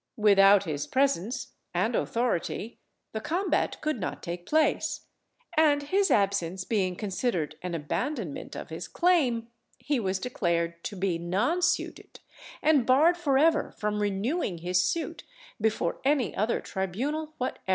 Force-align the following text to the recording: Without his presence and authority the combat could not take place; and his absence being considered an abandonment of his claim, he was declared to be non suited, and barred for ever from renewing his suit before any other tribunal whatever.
Without 0.17 0.63
his 0.63 0.87
presence 0.87 1.51
and 1.75 1.95
authority 1.95 2.79
the 3.11 3.21
combat 3.21 3.79
could 3.81 3.99
not 3.99 4.23
take 4.23 4.47
place; 4.47 5.01
and 5.55 5.83
his 5.83 6.09
absence 6.09 6.63
being 6.63 6.95
considered 6.95 7.53
an 7.61 7.75
abandonment 7.75 8.55
of 8.55 8.69
his 8.71 8.87
claim, 8.87 9.49
he 9.77 9.99
was 9.99 10.17
declared 10.17 10.83
to 10.85 10.95
be 10.95 11.19
non 11.19 11.61
suited, 11.61 12.19
and 12.63 12.87
barred 12.87 13.15
for 13.15 13.37
ever 13.37 13.73
from 13.77 14.01
renewing 14.01 14.57
his 14.57 14.83
suit 14.83 15.23
before 15.61 15.99
any 16.03 16.35
other 16.35 16.59
tribunal 16.61 17.35
whatever. 17.37 17.63